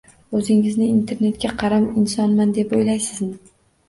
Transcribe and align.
-O'zingizni 0.37 0.85
internetga 0.91 1.51
qaram 1.63 1.85
insonman 2.05 2.55
deb 2.57 2.73
o'ylaysizmi? 2.79 3.31